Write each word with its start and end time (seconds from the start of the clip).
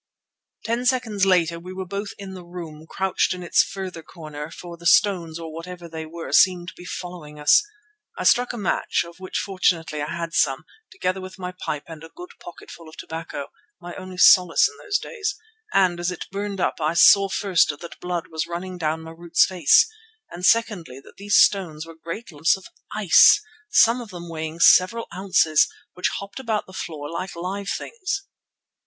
Ten 0.65 0.87
seconds 0.87 1.27
later 1.27 1.59
we 1.59 1.73
were 1.73 1.85
both 1.85 2.09
in 2.17 2.33
the 2.33 2.43
room, 2.43 2.87
crouched 2.89 3.35
in 3.35 3.43
its 3.43 3.61
farther 3.61 4.01
corner, 4.01 4.49
for 4.49 4.75
the 4.75 4.87
stones 4.87 5.37
or 5.37 5.53
whatever 5.53 5.87
they 5.87 6.07
were 6.07 6.31
seemed 6.31 6.69
to 6.69 6.73
be 6.75 6.85
following 6.85 7.39
us. 7.39 7.61
I 8.17 8.23
struck 8.23 8.51
a 8.51 8.57
match, 8.57 9.03
of 9.07 9.19
which 9.19 9.37
fortunately 9.37 10.01
I 10.01 10.11
had 10.11 10.33
some, 10.33 10.65
together 10.91 11.21
with 11.21 11.37
my 11.37 11.51
pipe 11.51 11.83
and 11.85 12.03
a 12.03 12.09
good 12.09 12.31
pocketful 12.39 12.89
of 12.89 12.97
tobacco—my 12.97 13.93
only 13.93 14.17
solace 14.17 14.67
in 14.67 14.75
those 14.79 14.97
days—and, 14.97 15.99
as 15.99 16.09
it 16.09 16.25
burned 16.31 16.59
up, 16.59 16.79
saw 16.95 17.29
first 17.29 17.69
that 17.69 17.99
blood 17.99 18.25
was 18.31 18.47
running 18.47 18.79
down 18.79 19.01
Marût's 19.03 19.45
face, 19.45 19.87
and 20.31 20.43
secondly, 20.43 20.99
that 20.99 21.17
these 21.17 21.37
stones 21.37 21.85
were 21.85 21.93
great 21.93 22.31
lumps 22.31 22.57
of 22.57 22.65
ice, 22.95 23.39
some 23.69 24.01
of 24.01 24.09
them 24.09 24.29
weighing 24.31 24.59
several 24.59 25.05
ounces, 25.15 25.67
which 25.93 26.09
hopped 26.17 26.39
about 26.39 26.65
the 26.65 26.73
floor 26.73 27.07
like 27.07 27.35
live 27.35 27.69
things. 27.69 28.23